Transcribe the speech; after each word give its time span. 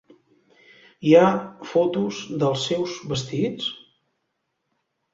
Hi 1.09 1.13
ha 1.19 1.25
fotos 1.73 2.23
dels 2.45 2.67
seus 2.73 2.99
vestits? 3.15 3.71